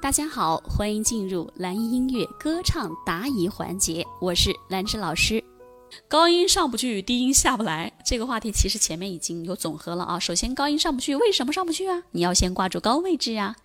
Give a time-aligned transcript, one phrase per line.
[0.00, 5.42] 大家好，欢迎进入蓝音音乐歌唱答疑环节，我是兰芝老师。
[6.06, 10.18] 高音上不去，低音下不来，这个话题其实前面已经有总和了啊。
[10.18, 12.04] 首先，高音上不去，为什么上不去啊？
[12.12, 13.56] 你要先挂住高位置啊。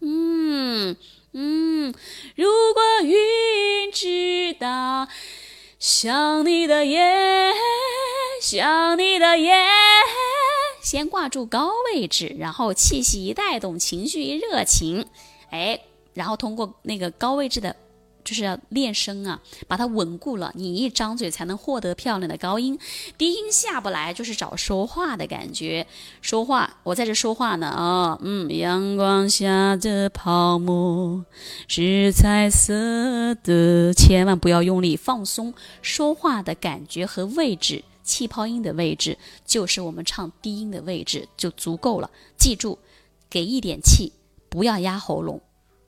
[0.00, 0.96] 嗯
[1.32, 1.94] 嗯，
[2.34, 5.06] 如果云知道，
[5.78, 7.54] 想你的夜，
[8.42, 9.54] 想你的夜。
[10.82, 15.06] 先挂住高位置，然后气息一带动，情绪一热情，
[15.50, 15.80] 哎，
[16.14, 17.74] 然后通过那个高位置的，
[18.24, 22.78] 就是要练声啊，把它稳固了，你一张嘴才能获得漂亮的高音。
[23.16, 25.86] 低音下不来，就是找说话的感觉，
[26.20, 31.24] 说话，我在这说话呢啊，嗯，阳光下的泡沫
[31.66, 37.84] 是彩色的，千万不要用力，放松，说话的感觉和位置。
[38.02, 42.10] 气泡音的位置就是我们唱低音的位置就足够了。
[42.38, 42.78] 记住，
[43.28, 44.12] 给一点气，
[44.48, 45.42] 不要压喉咙，